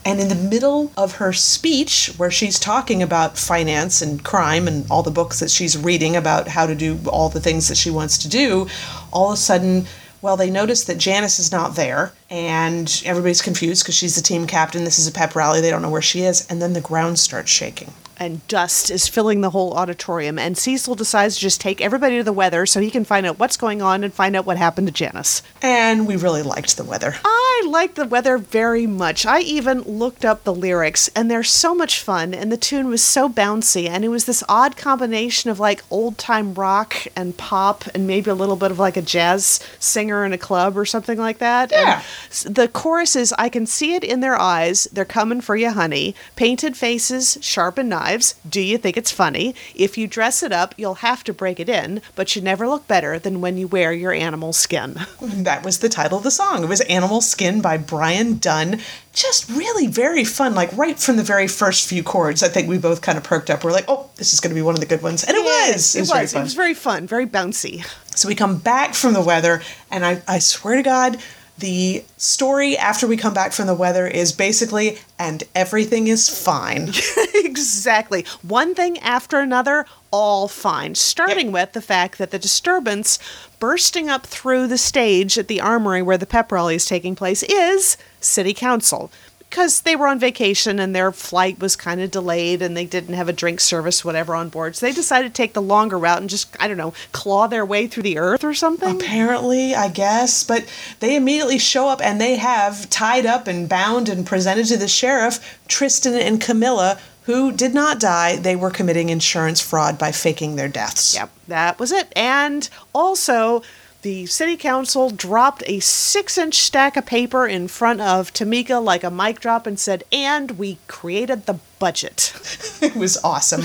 And 0.04 0.18
in 0.18 0.28
the 0.28 0.34
middle 0.34 0.92
of 0.96 1.16
her 1.16 1.32
speech, 1.32 2.12
where 2.16 2.30
she's 2.30 2.58
talking 2.58 3.02
about 3.02 3.36
finance 3.36 4.00
and 4.00 4.24
crime 4.24 4.66
and 4.66 4.90
all 4.90 5.02
the 5.02 5.10
books 5.10 5.40
that 5.40 5.50
she's 5.50 5.76
reading 5.76 6.16
about 6.16 6.48
how 6.48 6.66
to 6.66 6.74
do 6.74 6.98
all 7.06 7.28
the 7.28 7.40
things 7.40 7.68
that 7.68 7.76
she 7.76 7.90
wants 7.90 8.16
to 8.18 8.28
do, 8.28 8.66
all 9.12 9.28
of 9.32 9.34
a 9.34 9.36
sudden, 9.36 9.86
well, 10.22 10.36
they 10.36 10.50
notice 10.50 10.84
that 10.84 10.98
Janice 10.98 11.38
is 11.38 11.52
not 11.52 11.76
there, 11.76 12.12
and 12.30 13.02
everybody's 13.04 13.42
confused 13.42 13.82
because 13.82 13.94
she's 13.96 14.14
the 14.16 14.22
team 14.22 14.46
captain. 14.46 14.84
This 14.84 14.98
is 14.98 15.06
a 15.08 15.12
pep 15.12 15.34
rally. 15.34 15.60
They 15.60 15.70
don't 15.70 15.82
know 15.82 15.90
where 15.90 16.02
she 16.02 16.22
is. 16.22 16.46
And 16.48 16.62
then 16.62 16.72
the 16.72 16.80
ground 16.80 17.18
starts 17.18 17.50
shaking. 17.50 17.92
and 18.22 18.46
dust 18.48 18.90
is 18.90 19.08
filling 19.08 19.40
the 19.40 19.48
whole 19.48 19.72
auditorium. 19.72 20.38
And 20.38 20.56
Cecil 20.58 20.94
decides 20.94 21.36
to 21.36 21.40
just 21.40 21.58
take 21.58 21.80
everybody 21.80 22.18
to 22.18 22.22
the 22.22 22.34
weather 22.34 22.66
so 22.66 22.78
he 22.78 22.90
can 22.90 23.02
find 23.02 23.24
out 23.24 23.38
what's 23.38 23.56
going 23.56 23.80
on 23.80 24.04
and 24.04 24.12
find 24.12 24.36
out 24.36 24.44
what 24.44 24.58
happened 24.58 24.88
to 24.88 24.92
Janice. 24.92 25.42
And 25.62 26.06
we 26.06 26.16
really 26.16 26.42
liked 26.42 26.76
the 26.76 26.84
weather. 26.84 27.14
I 27.24 27.62
liked 27.66 27.94
the 27.96 28.04
weather 28.06 28.36
very 28.36 28.86
much. 28.86 29.24
I 29.24 29.40
even 29.40 29.80
looked 29.82 30.24
up 30.26 30.44
the 30.44 30.52
lyrics, 30.52 31.08
and 31.16 31.30
they're 31.30 31.42
so 31.42 31.74
much 31.74 31.98
fun, 32.00 32.34
and 32.34 32.52
the 32.52 32.56
tune 32.58 32.88
was 32.88 33.02
so 33.02 33.26
bouncy, 33.28 33.88
and 33.88 34.04
it 34.04 34.08
was 34.08 34.26
this 34.26 34.42
odd 34.50 34.76
combination 34.76 35.50
of 35.50 35.58
like 35.58 35.82
old 35.90 36.18
time 36.18 36.52
rock 36.52 36.96
and 37.16 37.36
pop, 37.38 37.84
and 37.94 38.06
maybe 38.06 38.30
a 38.30 38.34
little 38.34 38.56
bit 38.56 38.70
of 38.70 38.78
like 38.78 38.98
a 38.98 39.02
jazz 39.02 39.60
singer 39.78 40.26
in 40.26 40.32
a 40.34 40.38
club 40.38 40.76
or 40.76 40.84
something 40.84 41.16
like 41.18 41.38
that. 41.38 41.70
Yeah. 41.70 42.02
s- 42.04 42.19
the 42.44 42.68
chorus 42.68 43.16
is 43.16 43.34
I 43.38 43.48
can 43.48 43.66
see 43.66 43.94
it 43.94 44.04
in 44.04 44.20
their 44.20 44.36
eyes. 44.36 44.88
They're 44.92 45.04
coming 45.04 45.40
for 45.40 45.56
you, 45.56 45.70
honey. 45.70 46.14
Painted 46.36 46.76
faces, 46.76 47.38
sharpened 47.40 47.88
knives. 47.88 48.34
Do 48.48 48.60
you 48.60 48.78
think 48.78 48.96
it's 48.96 49.10
funny? 49.10 49.54
If 49.74 49.98
you 49.98 50.06
dress 50.06 50.42
it 50.42 50.52
up, 50.52 50.74
you'll 50.76 50.94
have 50.96 51.24
to 51.24 51.32
break 51.32 51.60
it 51.60 51.68
in, 51.68 52.02
but 52.14 52.34
you 52.34 52.42
never 52.42 52.68
look 52.68 52.86
better 52.86 53.18
than 53.18 53.40
when 53.40 53.56
you 53.56 53.66
wear 53.66 53.92
your 53.92 54.12
animal 54.12 54.52
skin. 54.52 55.00
That 55.40 55.64
was 55.64 55.78
the 55.78 55.88
title 55.88 56.18
of 56.18 56.24
the 56.24 56.30
song. 56.30 56.64
It 56.64 56.68
was 56.68 56.80
Animal 56.82 57.20
Skin 57.20 57.60
by 57.60 57.76
Bryan 57.76 58.38
Dunn. 58.38 58.80
Just 59.12 59.48
really 59.48 59.86
very 59.86 60.24
fun. 60.24 60.54
Like 60.54 60.70
right 60.76 60.98
from 60.98 61.16
the 61.16 61.22
very 61.22 61.48
first 61.48 61.88
few 61.88 62.02
chords, 62.02 62.42
I 62.42 62.48
think 62.48 62.68
we 62.68 62.78
both 62.78 63.00
kind 63.00 63.16
of 63.16 63.24
perked 63.24 63.48
up. 63.48 63.64
We're 63.64 63.72
like, 63.72 63.86
oh, 63.88 64.10
this 64.16 64.32
is 64.32 64.40
going 64.40 64.50
to 64.50 64.54
be 64.54 64.62
one 64.62 64.74
of 64.74 64.80
the 64.80 64.86
good 64.86 65.02
ones. 65.02 65.24
And 65.24 65.36
it 65.36 65.42
was. 65.42 65.96
It 65.96 66.00
was. 66.00 66.10
very 66.10 66.24
It 66.24 66.44
was 66.44 66.54
very 66.54 66.74
fun, 66.74 67.06
very 67.06 67.26
bouncy. 67.26 67.84
So 68.14 68.28
we 68.28 68.34
come 68.34 68.58
back 68.58 68.94
from 68.94 69.14
the 69.14 69.22
weather, 69.22 69.62
and 69.90 70.04
I, 70.04 70.22
I 70.28 70.40
swear 70.40 70.76
to 70.76 70.82
God, 70.82 71.18
the 71.60 72.02
story 72.16 72.76
after 72.76 73.06
we 73.06 73.16
come 73.16 73.34
back 73.34 73.52
from 73.52 73.66
the 73.66 73.74
weather 73.74 74.06
is 74.06 74.32
basically, 74.32 74.98
and 75.18 75.44
everything 75.54 76.08
is 76.08 76.28
fine. 76.28 76.90
exactly. 77.34 78.24
One 78.42 78.74
thing 78.74 78.98
after 78.98 79.38
another, 79.38 79.86
all 80.10 80.48
fine. 80.48 80.94
Starting 80.94 81.46
Yep. 81.46 81.52
with 81.52 81.72
the 81.72 81.82
fact 81.82 82.18
that 82.18 82.30
the 82.30 82.38
disturbance 82.38 83.18
bursting 83.58 84.08
up 84.08 84.26
through 84.26 84.66
the 84.66 84.78
stage 84.78 85.38
at 85.38 85.48
the 85.48 85.60
armory 85.60 86.02
where 86.02 86.18
the 86.18 86.26
pep 86.26 86.50
rally 86.50 86.74
is 86.74 86.86
taking 86.86 87.14
place 87.14 87.42
is 87.44 87.96
city 88.20 88.54
council. 88.54 89.10
Because 89.50 89.80
they 89.80 89.96
were 89.96 90.06
on 90.06 90.20
vacation 90.20 90.78
and 90.78 90.94
their 90.94 91.10
flight 91.10 91.58
was 91.58 91.74
kind 91.74 92.00
of 92.00 92.12
delayed 92.12 92.62
and 92.62 92.76
they 92.76 92.84
didn't 92.84 93.14
have 93.14 93.28
a 93.28 93.32
drink 93.32 93.58
service, 93.58 94.04
whatever, 94.04 94.36
on 94.36 94.48
board. 94.48 94.76
So 94.76 94.86
they 94.86 94.92
decided 94.92 95.34
to 95.34 95.34
take 95.34 95.54
the 95.54 95.60
longer 95.60 95.98
route 95.98 96.20
and 96.20 96.30
just, 96.30 96.56
I 96.60 96.68
don't 96.68 96.76
know, 96.76 96.94
claw 97.10 97.48
their 97.48 97.66
way 97.66 97.88
through 97.88 98.04
the 98.04 98.18
earth 98.18 98.44
or 98.44 98.54
something. 98.54 98.94
Apparently, 98.94 99.74
I 99.74 99.88
guess, 99.88 100.44
but 100.44 100.72
they 101.00 101.16
immediately 101.16 101.58
show 101.58 101.88
up 101.88 102.00
and 102.00 102.20
they 102.20 102.36
have 102.36 102.88
tied 102.90 103.26
up 103.26 103.48
and 103.48 103.68
bound 103.68 104.08
and 104.08 104.24
presented 104.24 104.66
to 104.66 104.76
the 104.76 104.86
sheriff 104.86 105.58
Tristan 105.66 106.14
and 106.14 106.40
Camilla, 106.40 107.00
who 107.24 107.50
did 107.50 107.74
not 107.74 107.98
die. 107.98 108.36
They 108.36 108.54
were 108.54 108.70
committing 108.70 109.08
insurance 109.08 109.60
fraud 109.60 109.98
by 109.98 110.12
faking 110.12 110.54
their 110.54 110.68
deaths. 110.68 111.14
Yep, 111.16 111.30
that 111.48 111.78
was 111.80 111.90
it. 111.90 112.12
And 112.14 112.68
also, 112.94 113.62
the 114.02 114.26
city 114.26 114.56
council 114.56 115.10
dropped 115.10 115.62
a 115.66 115.80
six 115.80 116.38
inch 116.38 116.54
stack 116.54 116.96
of 116.96 117.06
paper 117.06 117.46
in 117.46 117.68
front 117.68 118.00
of 118.00 118.32
Tamika 118.32 118.82
like 118.82 119.04
a 119.04 119.10
mic 119.10 119.40
drop 119.40 119.66
and 119.66 119.78
said, 119.78 120.04
and 120.12 120.52
we 120.52 120.78
created 120.86 121.46
the 121.46 121.58
budget. 121.80 122.32
It 122.80 122.96
was 122.96 123.18
awesome. 123.22 123.64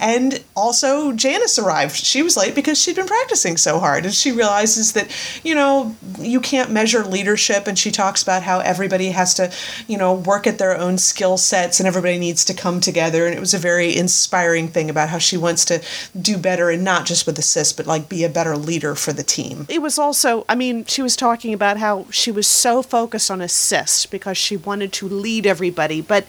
and 0.00 0.40
also, 0.54 1.10
Janice 1.10 1.58
arrived. 1.58 1.96
She 1.96 2.22
was 2.22 2.36
late 2.36 2.54
because 2.54 2.80
she'd 2.80 2.94
been 2.94 3.08
practicing 3.08 3.56
so 3.56 3.80
hard. 3.80 4.04
And 4.04 4.14
she 4.14 4.30
realizes 4.30 4.92
that, 4.92 5.10
you 5.42 5.56
know, 5.56 5.96
you 6.20 6.38
can't 6.40 6.70
measure 6.70 7.04
leadership. 7.04 7.66
And 7.66 7.76
she 7.76 7.90
talks 7.90 8.22
about 8.22 8.44
how 8.44 8.60
everybody 8.60 9.10
has 9.10 9.34
to, 9.34 9.50
you 9.88 9.98
know, 9.98 10.14
work 10.14 10.46
at 10.46 10.58
their 10.58 10.78
own 10.78 10.96
skill 10.96 11.36
sets 11.36 11.80
and 11.80 11.88
everybody 11.88 12.18
needs 12.18 12.44
to 12.44 12.54
come 12.54 12.80
together. 12.80 13.26
And 13.26 13.34
it 13.34 13.40
was 13.40 13.52
a 13.52 13.58
very 13.58 13.96
inspiring 13.96 14.68
thing 14.68 14.88
about 14.88 15.08
how 15.08 15.18
she 15.18 15.36
wants 15.36 15.64
to 15.64 15.82
do 16.20 16.38
better 16.38 16.70
and 16.70 16.84
not 16.84 17.04
just 17.04 17.26
with 17.26 17.36
assists, 17.40 17.72
but 17.72 17.88
like 17.88 18.08
be 18.08 18.22
a 18.22 18.28
better 18.28 18.56
leader 18.56 18.94
for 18.94 19.12
the 19.12 19.24
team. 19.24 19.66
It 19.68 19.82
was 19.82 19.98
also, 19.98 20.44
I 20.48 20.54
mean, 20.54 20.84
she 20.84 21.02
was 21.02 21.16
talking 21.16 21.52
about 21.52 21.78
how 21.78 22.06
she 22.10 22.30
was 22.30 22.46
so 22.46 22.80
focused 22.80 23.28
on 23.28 23.40
assist 23.40 24.12
because 24.12 24.38
she 24.38 24.56
wanted 24.56 24.92
to 24.94 25.08
lead 25.08 25.46
everybody, 25.46 26.00
but 26.00 26.26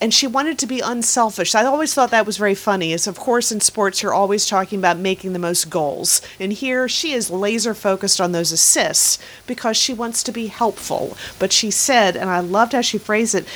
and 0.00 0.14
she 0.14 0.26
wanted 0.26 0.58
to 0.58 0.66
be 0.66 0.80
unselfish. 0.80 1.54
I 1.54 1.64
always 1.64 1.92
thought 1.92 2.10
that 2.10 2.26
was 2.26 2.36
very 2.36 2.54
funny. 2.54 2.92
Is 2.92 3.06
of 3.06 3.18
course 3.18 3.50
in 3.50 3.60
sports 3.60 4.02
you're 4.02 4.14
always 4.14 4.46
talking 4.46 4.78
about 4.78 4.98
making 4.98 5.32
the 5.32 5.38
most 5.38 5.70
goals. 5.70 6.22
And 6.38 6.52
here 6.52 6.88
she 6.88 7.12
is 7.12 7.30
laser 7.30 7.74
focused 7.74 8.20
on 8.20 8.32
those 8.32 8.52
assists 8.52 9.18
because 9.46 9.76
she 9.76 9.92
wants 9.92 10.22
to 10.24 10.32
be 10.32 10.46
helpful. 10.46 11.16
But 11.38 11.52
she 11.52 11.70
said, 11.70 12.16
and 12.16 12.30
I 12.30 12.40
loved 12.40 12.72
how 12.72 12.80
she 12.80 12.98
phrased 12.98 13.34
it, 13.34 13.46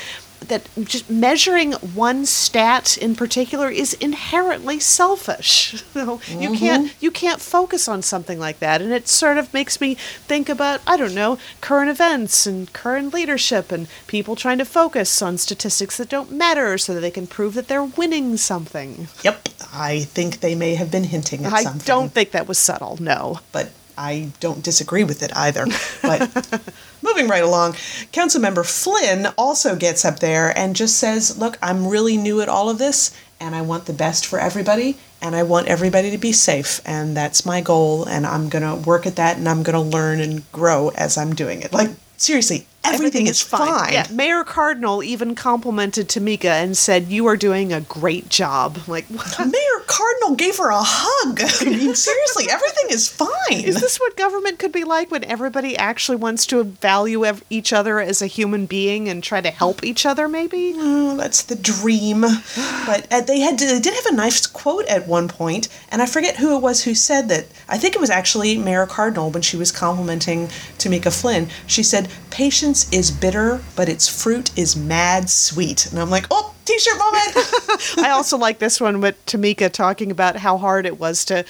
that 0.49 0.69
just 0.85 1.11
measuring 1.11 1.73
one 1.73 2.27
stat 2.27 2.97
in 2.97 3.15
particular 3.15 3.71
is 3.71 3.95
inherently 3.95 4.81
selfish. 4.81 5.83
You, 6.03 6.07
know, 6.07 6.21
you 6.27 6.49
mm-hmm. 6.49 6.55
can't 6.55 7.03
you 7.03 7.11
can't 7.11 7.41
focus 7.41 7.87
on 7.87 8.03
something 8.03 8.39
like 8.39 8.59
that, 8.61 8.81
and 8.81 8.93
it 8.93 9.09
sort 9.09 9.37
of 9.37 9.53
makes 9.53 9.81
me 9.81 9.95
think 9.95 10.49
about 10.49 10.81
I 10.87 10.97
don't 10.97 11.15
know 11.15 11.39
current 11.61 11.91
events 11.91 12.47
and 12.47 12.73
current 12.73 13.13
leadership 13.13 13.71
and 13.71 13.89
people 14.07 14.35
trying 14.35 14.59
to 14.59 14.65
focus 14.65 15.21
on 15.21 15.39
statistics 15.39 15.99
that 15.99 16.09
don't 16.09 16.33
matter 16.33 16.79
so 16.79 16.95
that 16.95 17.01
they 17.01 17.11
can 17.11 17.27
prove 17.27 17.55
that 17.55 17.69
they're 17.69 17.85
winning 17.85 18.37
something. 18.37 19.09
Yep. 19.23 19.49
I 19.73 20.01
think 20.01 20.41
they 20.41 20.55
may 20.55 20.75
have 20.75 20.91
been 20.91 21.05
hinting 21.05 21.45
at 21.45 21.53
I 21.53 21.63
something. 21.63 21.83
I 21.83 21.85
don't 21.85 22.13
think 22.13 22.31
that 22.31 22.49
was 22.49 22.59
subtle. 22.59 22.97
No. 23.01 23.41
but 23.53 23.71
I 23.97 24.31
don't 24.41 24.63
disagree 24.63 25.05
with 25.05 25.23
it 25.23 25.35
either. 25.37 25.67
But 26.03 26.63
moving 27.13 27.29
right 27.29 27.45
along, 27.45 27.75
Councilmember 28.13 28.65
Flynn 28.65 29.27
also 29.37 29.77
gets 29.77 30.03
up 30.03 30.21
there 30.21 30.57
and 30.57 30.75
just 30.75 30.97
says, 30.97 31.37
Look, 31.39 31.59
I'm 31.61 31.87
really 31.87 32.17
new 32.17 32.41
at 32.41 32.49
all 32.49 32.71
of 32.71 32.79
this, 32.79 33.15
and 33.39 33.55
I 33.55 33.61
want 33.61 33.85
the 33.85 33.93
best 33.93 34.25
for 34.25 34.39
everybody, 34.39 34.97
and 35.21 35.37
I 35.37 35.43
want 35.43 35.69
everybody 35.69 36.11
to 36.11 36.19
be 36.19 36.33
safe, 36.33 36.81
and 36.87 37.15
that's 37.15 37.45
my 37.45 37.61
goal, 37.61 38.05
and 38.05 38.27
I'm 38.27 38.49
going 38.49 38.63
to 38.65 38.89
work 38.89 39.05
at 39.07 39.17
that, 39.17 39.37
and 39.37 39.47
I'm 39.47 39.63
going 39.63 39.75
to 39.75 39.97
learn 39.97 40.21
and 40.21 40.51
grow 40.53 40.89
as 40.91 41.19
I'm 41.19 41.35
doing 41.35 41.61
it. 41.61 41.73
Like, 41.73 41.91
seriously, 42.17 42.67
everything, 42.85 43.27
is 43.27 43.41
fine. 43.41 43.93
Yeah, 43.93 44.07
Mayor 44.11 44.45
Cardinal 44.45 45.03
even 45.03 45.35
complimented 45.35 46.09
Tamika 46.09 46.45
and 46.47 46.77
said, 46.77 47.09
"You 47.09 47.27
are 47.27 47.37
doing 47.37 47.73
a 47.73 47.81
great 47.81 48.29
job." 48.29 48.79
I'm 48.85 48.91
like, 48.91 49.07
what? 49.07 49.39
Mayor 49.39 49.85
Cardinal 49.87 50.37
gave 50.37 50.57
her 50.59 50.71
a 50.71 50.83
hug. 50.83 51.41
I 51.61 51.65
mean, 51.65 51.95
seriously, 51.95 52.47
everything 52.51 52.91
is 52.91 53.09
fine. 53.09 53.29
is 53.65 53.81
this 53.81 53.99
what 54.01 54.17
government 54.17 54.59
could 54.59 54.73
be 54.73 54.85
like 54.85 55.11
when 55.11 55.25
everybody 55.25 55.77
actually 55.77 56.17
wants 56.17 56.47
to 56.47 56.65
value 56.65 57.25
ev- 57.25 57.45
each 57.51 57.73
other 57.73 58.01
as 58.01 58.23
a 58.23 58.27
human 58.27 58.67
being 58.67 59.09
and 59.09 59.23
try 59.23 59.41
to 59.41 59.51
help 59.51 59.85
each 59.85 60.07
other? 60.07 60.29
Maybe. 60.29 60.73
That's 60.73 61.43
the 61.43 61.57
dream. 61.57 62.23
But 62.87 63.07
uh, 63.11 63.21
they 63.21 63.41
had 63.41 63.59
they 63.59 63.81
did 63.81 63.95
have 63.95 64.07
a 64.07 64.15
nice 64.15 64.47
quote 64.47 64.87
at 64.87 65.07
one 65.07 65.29
point, 65.29 65.69
and 65.91 66.03
I 66.03 66.07
forget 66.07 66.37
who 66.37 66.57
it 66.57 66.61
was 66.61 66.85
who 66.85 66.95
said 66.95 67.29
that. 67.29 67.47
I 67.69 67.79
think 67.79 67.95
it 67.95 68.01
was 68.01 68.11
actually 68.11 68.57
Mayor 68.59 68.87
Cardinal 68.87 69.31
when 69.31 69.43
she 69.43 69.57
was 69.57 69.71
complimenting 69.71 70.49
Tamika 70.79 71.13
Flynn. 71.13 71.49
She 71.67 71.83
said, 71.83 72.09
"Patience 72.31 72.72
is 72.91 73.11
bitter, 73.11 73.61
but 73.77 73.89
its 73.89 74.09
fruit 74.09 74.51
is 74.57 74.75
mad 74.77 75.31
sweet." 75.31 75.87
And 75.87 75.99
I'm 76.01 76.11
like, 76.11 76.27
oh, 76.31 76.52
t-shirt 76.65 76.99
moment. 76.99 77.99
I 77.99 78.11
also 78.11 78.37
like 78.39 78.59
this 78.59 78.81
one 78.81 79.01
with 79.01 79.25
Tamika 79.27 79.71
talking 79.71 80.11
about 80.11 80.37
how 80.37 80.57
hard 80.59 80.87
it 80.87 80.99
was 80.99 81.25
to 81.27 81.45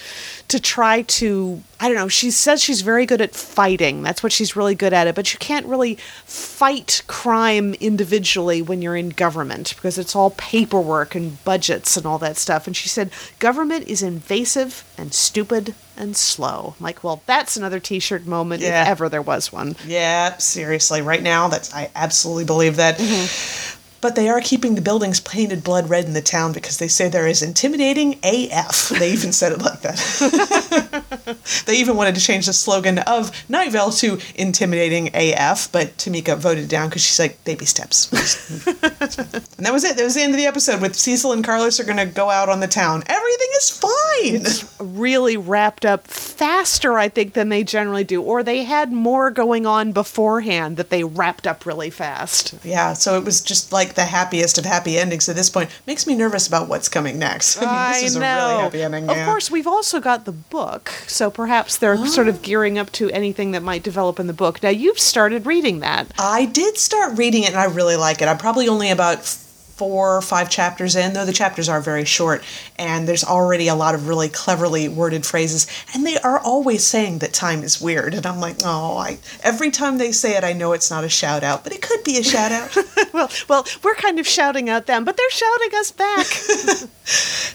to 0.49 0.59
try 0.59 1.01
to 1.03 1.61
I 1.79 1.87
don't 1.89 1.97
know, 1.97 2.07
she 2.07 2.31
says 2.31 2.61
she's 2.63 2.81
very 2.81 3.05
good 3.05 3.19
at 3.19 3.35
fighting. 3.35 4.03
That's 4.03 4.23
what 4.23 4.31
she's 4.31 4.55
really 4.55 4.75
good 4.75 4.93
at 4.93 5.07
it, 5.07 5.15
but 5.15 5.33
you 5.33 5.39
can't 5.39 5.65
really 5.65 5.95
fight 6.25 7.01
crime 7.07 7.73
individually 7.75 8.61
when 8.61 8.81
you're 8.81 8.95
in 8.95 9.09
government 9.09 9.73
because 9.75 9.97
it's 9.97 10.15
all 10.15 10.29
paperwork 10.31 11.13
and 11.13 11.43
budgets 11.43 11.97
and 11.97 12.05
all 12.05 12.17
that 12.19 12.37
stuff. 12.37 12.67
And 12.67 12.75
she 12.75 12.87
said 12.87 13.11
government 13.39 13.87
is 13.87 14.01
invasive 14.01 14.85
and 14.97 15.13
stupid 15.13 15.75
and 15.97 16.15
slow. 16.15 16.75
I'm 16.79 16.83
like, 16.83 17.03
well, 17.03 17.21
that's 17.25 17.57
another 17.57 17.79
t-shirt 17.81 18.25
moment 18.25 18.61
Yeah. 18.61 18.83
if 18.83 18.87
ever 18.87 19.09
there 19.09 19.21
was 19.21 19.51
one. 19.51 19.75
yeah, 19.85 20.37
seriously, 20.37 21.01
right 21.01 21.21
now, 21.21 21.49
that's 21.49 21.73
I 21.73 21.91
absolutely 21.95 22.45
believe 22.45 22.77
that. 22.77 22.97
Mm-hmm. 22.97 23.79
But 24.03 24.15
they 24.15 24.27
are 24.27 24.41
keeping 24.41 24.75
the 24.75 24.81
buildings 24.81 25.21
painted 25.21 25.63
blood 25.63 25.89
red 25.89 26.03
in 26.03 26.11
the 26.11 26.21
town 26.21 26.51
because 26.51 26.77
they 26.77 26.89
say 26.89 27.07
they're 27.07 27.25
as 27.25 27.41
intimidating 27.41 28.19
AF. 28.21 28.91
They 29.03 29.11
even 29.13 29.31
said 29.31 29.53
it 29.53 29.61
like 29.61 29.81
that. 29.81 31.43
they 31.65 31.77
even 31.77 31.95
wanted 31.95 32.15
to 32.15 32.21
change 32.21 32.45
the 32.45 32.53
slogan 32.53 32.99
of 32.99 33.31
Night 33.49 33.71
Vale 33.71 33.91
to 33.91 34.19
intimidating 34.35 35.09
AF, 35.13 35.71
but 35.71 35.95
Tamika 35.97 36.37
voted 36.37 36.67
down 36.67 36.89
because 36.89 37.01
she's 37.01 37.19
like, 37.19 37.43
baby 37.45 37.65
steps. 37.65 38.11
and 38.67 39.65
that 39.65 39.71
was 39.71 39.83
it. 39.85 39.95
That 39.95 40.03
was 40.03 40.15
the 40.15 40.21
end 40.21 40.33
of 40.33 40.37
the 40.37 40.45
episode 40.45 40.81
with 40.81 40.95
Cecil 40.95 41.31
and 41.31 41.43
Carlos 41.43 41.79
are 41.79 41.85
going 41.85 41.97
to 41.97 42.05
go 42.05 42.29
out 42.29 42.49
on 42.49 42.59
the 42.59 42.67
town. 42.67 43.03
Everything 43.07 43.47
is 43.57 43.69
fine. 43.69 44.95
really 44.95 45.37
wrapped 45.37 45.85
up 45.85 46.07
faster, 46.07 46.97
I 46.97 47.07
think, 47.09 47.33
than 47.33 47.49
they 47.49 47.63
generally 47.63 48.03
do, 48.03 48.21
or 48.21 48.43
they 48.43 48.63
had 48.63 48.91
more 48.91 49.31
going 49.31 49.65
on 49.65 49.91
beforehand 49.91 50.77
that 50.77 50.89
they 50.89 51.03
wrapped 51.03 51.47
up 51.47 51.65
really 51.65 51.89
fast. 51.89 52.53
Yeah, 52.63 52.93
so 52.93 53.17
it 53.17 53.23
was 53.23 53.41
just 53.41 53.71
like 53.71 53.92
the 53.95 54.05
happiest 54.05 54.57
of 54.57 54.65
happy 54.65 54.97
endings 54.97 55.27
at 55.29 55.35
this 55.35 55.49
point. 55.49 55.69
Makes 55.87 56.07
me 56.07 56.15
nervous 56.15 56.47
about 56.47 56.67
what's 56.67 56.89
coming 56.89 57.19
next. 57.19 57.57
I 57.61 57.65
mean, 57.65 57.93
this 57.93 58.03
is 58.11 58.15
a 58.15 58.19
really 58.19 58.61
happy 58.61 58.83
ending. 58.83 59.09
Of 59.09 59.15
yeah. 59.15 59.25
course, 59.25 59.51
we've 59.51 59.67
also 59.67 59.99
got 59.99 60.25
the 60.25 60.31
book, 60.31 60.89
so 61.07 61.29
perhaps 61.29 61.77
they're 61.77 61.97
oh. 61.97 62.05
sort 62.05 62.27
of 62.27 62.41
gearing 62.41 62.77
up 62.77 62.91
to 62.93 63.09
anything 63.11 63.51
that 63.51 63.63
might 63.63 63.83
develop 63.83 64.19
in 64.19 64.27
the 64.27 64.33
book. 64.33 64.61
Now, 64.63 64.69
you've 64.69 64.99
started 64.99 65.45
reading 65.45 65.79
that. 65.79 66.07
I 66.17 66.45
did 66.45 66.77
start 66.77 67.17
reading 67.17 67.43
it 67.43 67.49
and 67.49 67.57
I 67.57 67.65
really 67.65 67.95
like 67.95 68.21
it. 68.21 68.27
I'm 68.27 68.37
probably 68.37 68.67
only 68.67 68.89
about 68.89 69.25
four 69.75 70.15
or 70.15 70.21
five 70.21 70.49
chapters 70.49 70.95
in, 70.95 71.13
though 71.13 71.25
the 71.25 71.33
chapters 71.33 71.67
are 71.69 71.81
very 71.81 72.05
short, 72.05 72.43
and 72.77 73.07
there's 73.07 73.23
already 73.23 73.67
a 73.67 73.75
lot 73.75 73.95
of 73.95 74.07
really 74.07 74.29
cleverly 74.29 74.87
worded 74.87 75.25
phrases, 75.25 75.67
and 75.93 76.05
they 76.05 76.17
are 76.19 76.39
always 76.39 76.83
saying 76.83 77.19
that 77.19 77.33
time 77.33 77.63
is 77.63 77.81
weird, 77.81 78.13
and 78.13 78.25
I'm 78.25 78.39
like, 78.39 78.57
oh, 78.63 78.97
I 78.97 79.17
every 79.41 79.71
time 79.71 79.97
they 79.97 80.11
say 80.11 80.37
it, 80.37 80.43
I 80.43 80.53
know 80.53 80.73
it's 80.73 80.91
not 80.91 81.03
a 81.03 81.09
shout 81.09 81.43
out, 81.43 81.63
but 81.63 81.73
it 81.73 81.81
could 81.81 82.03
be 82.03 82.17
a 82.17 82.23
shout 82.23 82.51
out. 82.51 82.75
well, 83.13 83.29
well, 83.47 83.65
we're 83.83 83.95
kind 83.95 84.19
of 84.19 84.27
shouting 84.27 84.69
at 84.69 84.85
them, 84.85 85.05
but 85.05 85.17
they're 85.17 85.29
shouting 85.31 85.69
us 85.75 85.91
back. 85.91 86.89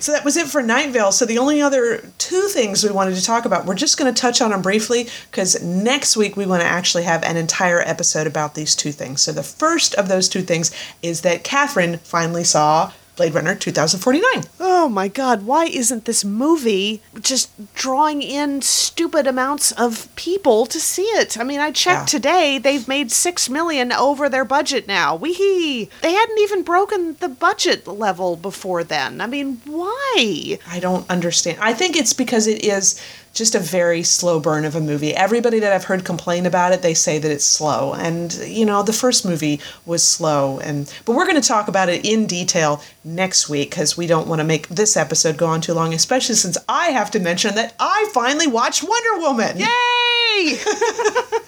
So 0.00 0.12
that 0.12 0.24
was 0.24 0.36
it 0.36 0.46
for 0.46 0.62
Night 0.62 0.90
Vale. 0.90 1.10
So 1.10 1.24
the 1.24 1.38
only 1.38 1.60
other 1.60 1.98
two 2.18 2.42
things 2.48 2.84
we 2.84 2.90
wanted 2.90 3.16
to 3.16 3.24
talk 3.24 3.44
about, 3.44 3.66
we're 3.66 3.74
just 3.74 3.98
going 3.98 4.12
to 4.12 4.20
touch 4.20 4.40
on 4.40 4.50
them 4.50 4.62
briefly 4.62 5.08
because 5.30 5.62
next 5.62 6.16
week 6.16 6.36
we 6.36 6.46
want 6.46 6.62
to 6.62 6.68
actually 6.68 7.02
have 7.04 7.22
an 7.24 7.36
entire 7.36 7.80
episode 7.80 8.26
about 8.26 8.54
these 8.54 8.76
two 8.76 8.92
things. 8.92 9.22
So 9.22 9.32
the 9.32 9.42
first 9.42 9.94
of 9.94 10.08
those 10.08 10.28
two 10.28 10.42
things 10.42 10.70
is 11.02 11.22
that 11.22 11.44
Catherine 11.44 11.98
finally 12.08 12.42
saw 12.44 12.90
Blade 13.16 13.34
Runner 13.34 13.54
2049. 13.54 14.44
Oh 14.60 14.88
my 14.88 15.08
god, 15.08 15.44
why 15.44 15.64
isn't 15.64 16.04
this 16.04 16.24
movie 16.24 17.02
just 17.20 17.50
drawing 17.74 18.22
in 18.22 18.62
stupid 18.62 19.26
amounts 19.26 19.72
of 19.72 20.08
people 20.14 20.64
to 20.66 20.78
see 20.80 21.02
it? 21.02 21.36
I 21.36 21.42
mean, 21.42 21.58
I 21.60 21.72
checked 21.72 22.12
Yeah. 22.12 22.18
today, 22.18 22.58
they've 22.58 22.86
made 22.86 23.10
6 23.10 23.48
million 23.50 23.90
over 23.92 24.28
their 24.28 24.44
budget 24.44 24.86
now. 24.86 25.18
Weehee. 25.18 25.88
They 26.00 26.12
hadn't 26.12 26.38
even 26.38 26.62
broken 26.62 27.16
the 27.18 27.28
budget 27.28 27.86
level 27.88 28.36
before 28.36 28.84
then. 28.84 29.20
I 29.20 29.26
mean, 29.26 29.60
why? 29.66 30.58
I 30.70 30.78
don't 30.78 31.08
understand. 31.10 31.58
I 31.60 31.74
think 31.74 31.96
it's 31.96 32.12
because 32.12 32.46
it 32.46 32.64
is 32.64 33.00
just 33.32 33.54
a 33.54 33.60
very 33.60 34.02
slow 34.02 34.40
burn 34.40 34.64
of 34.64 34.74
a 34.74 34.80
movie. 34.80 35.14
Everybody 35.14 35.58
that 35.60 35.72
I've 35.72 35.84
heard 35.84 36.04
complain 36.04 36.46
about 36.46 36.72
it, 36.72 36.82
they 36.82 36.94
say 36.94 37.18
that 37.18 37.30
it's 37.30 37.44
slow. 37.44 37.94
And 37.94 38.32
you 38.34 38.64
know, 38.64 38.82
the 38.82 38.92
first 38.92 39.24
movie 39.24 39.60
was 39.86 40.02
slow 40.02 40.58
and 40.60 40.92
but 41.04 41.14
we're 41.14 41.26
going 41.26 41.40
to 41.40 41.48
talk 41.48 41.68
about 41.68 41.88
it 41.88 42.04
in 42.04 42.26
detail 42.26 42.82
next 43.04 43.48
week 43.48 43.70
cuz 43.70 43.96
we 43.96 44.06
don't 44.06 44.28
want 44.28 44.40
to 44.40 44.44
make 44.44 44.68
this 44.68 44.96
episode 44.96 45.36
go 45.36 45.46
on 45.46 45.60
too 45.60 45.74
long, 45.74 45.94
especially 45.94 46.34
since 46.34 46.58
I 46.68 46.90
have 46.90 47.10
to 47.12 47.20
mention 47.20 47.54
that 47.54 47.74
I 47.78 48.10
finally 48.12 48.46
watched 48.46 48.82
Wonder 48.82 49.20
Woman. 49.20 49.58
Yay! 49.58 50.58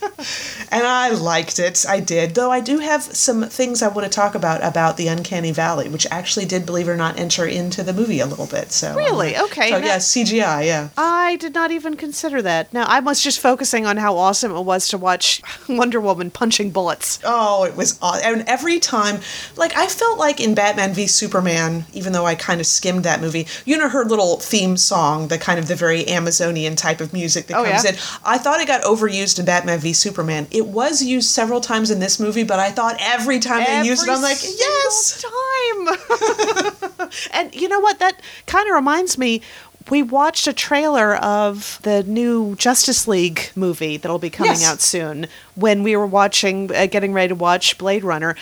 And 0.71 0.87
I 0.87 1.11
liked 1.11 1.59
it. 1.59 1.85
I 1.89 2.00
did. 2.00 2.35
Though 2.35 2.50
I 2.50 2.61
do 2.61 2.79
have 2.79 3.03
some 3.03 3.45
things 3.45 3.83
I 3.83 3.89
want 3.89 4.05
to 4.05 4.11
talk 4.15 4.35
about 4.35 4.62
about 4.62 4.97
the 4.97 5.09
Uncanny 5.09 5.53
Valley, 5.53 5.89
which 5.89 6.07
actually 6.11 6.47
did 6.47 6.67
believe 6.67 6.89
it 6.89 6.93
or 6.93 6.97
not 6.97 7.19
enter 7.19 7.45
into 7.47 7.83
the 7.83 7.93
movie 7.93 8.21
a 8.21 8.27
little 8.27 8.47
bit. 8.47 8.73
So 8.73 8.91
um, 8.93 8.97
Really? 8.97 9.37
Okay, 9.37 9.71
So 9.71 9.79
now- 9.79 9.87
yeah, 9.87 9.97
CGI, 9.99 10.67
yeah. 10.67 10.89
I 10.97 11.37
did 11.37 11.55
not 11.55 11.71
even 11.71 11.97
consider 11.97 12.43
that. 12.43 12.73
No, 12.73 12.83
I 12.83 13.00
was 13.00 13.21
just 13.21 13.41
focusing 13.41 13.87
on 13.87 13.97
how 13.97 14.17
awesome 14.17 14.55
it 14.55 14.62
was 14.62 14.89
to 14.89 14.99
watch 14.99 15.43
Wonder 15.69 16.00
Woman 16.00 16.31
punching 16.31 16.71
bullets. 16.71 17.19
Oh, 17.25 17.65
it 17.65 17.77
was 17.77 17.99
aw- 18.03 18.21
and 18.23 18.45
every 18.49 18.79
time, 18.79 19.21
like 19.57 19.77
I 19.77 19.87
felt 19.87 20.19
like 20.19 20.41
in 20.41 20.55
Batman 20.55 20.93
v 20.95 21.07
Superman, 21.07 21.87
even 21.93 22.12
though 22.12 22.27
I 22.27 22.35
kind 22.35 22.61
of 22.61 22.67
skimmed 22.67 23.05
that 23.05 23.21
movie, 23.21 23.47
you 23.65 23.77
know 23.79 23.89
her 23.89 24.05
little 24.05 24.37
theme 24.39 24.77
song, 24.77 25.29
the 25.29 25.39
kind 25.39 25.59
of 25.59 25.69
the 25.69 25.77
very 25.77 26.07
Amazonian 26.09 26.77
type 26.77 27.00
of 27.00 27.12
music 27.12 27.47
that 27.47 27.57
Oh, 27.57 27.65
comes 27.65 27.85
yeah? 27.85 27.91
in. 27.93 27.97
I 28.25 28.39
thought 28.39 28.61
it 28.61 28.67
got 28.69 28.83
overused 28.83 29.39
in 29.39 29.45
Batman 29.45 29.79
v 29.79 29.93
Superman. 29.93 30.10
It 30.50 30.67
was 30.67 31.02
used 31.02 31.29
several 31.31 31.61
times 31.61 31.90
in 31.90 32.00
this 32.00 32.19
movie, 32.21 32.45
but 32.45 32.59
I 32.61 32.71
thought 32.71 32.97
every 33.00 33.38
time 33.38 33.64
they 33.64 33.87
used 33.88 34.07
it, 34.07 34.11
I'm 34.11 34.23
like, 34.23 34.38
yes. 34.43 35.25
time. 35.25 37.11
and 37.33 37.55
you 37.55 37.69
know 37.69 37.81
what? 37.81 37.99
That 37.99 38.21
kind 38.47 38.69
of 38.69 38.75
reminds 38.75 39.17
me. 39.19 39.43
We 39.90 40.02
watched 40.02 40.47
a 40.47 40.52
trailer 40.52 41.17
of 41.17 41.81
the 41.83 42.02
new 42.05 42.55
Justice 42.57 43.09
League 43.09 43.50
movie 43.57 43.97
that'll 43.97 44.19
be 44.19 44.31
coming 44.31 44.52
Yes. 44.52 44.64
out 44.71 44.81
soon. 44.81 45.26
When 45.57 45.83
we 45.83 45.97
were 45.97 46.07
watching, 46.07 46.71
uh, 46.75 46.87
getting 46.87 47.12
ready 47.12 47.29
to 47.29 47.35
watch 47.35 47.76
Blade 47.79 48.05
Runner. 48.05 48.37